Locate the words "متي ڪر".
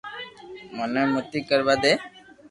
1.11-1.59